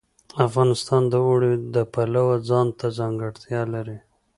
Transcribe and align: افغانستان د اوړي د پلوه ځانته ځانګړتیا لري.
افغانستان 0.47 1.03
د 1.07 1.13
اوړي 1.27 1.53
د 1.75 1.77
پلوه 1.93 2.35
ځانته 2.49 2.85
ځانګړتیا 2.99 3.61
لري. 3.73 3.97